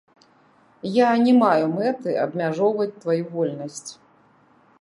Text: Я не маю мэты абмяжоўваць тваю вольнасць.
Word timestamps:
Я 0.95 1.11
не 1.25 1.33
маю 1.43 1.67
мэты 1.75 2.17
абмяжоўваць 2.23 2.99
тваю 3.05 3.21
вольнасць. 3.37 3.91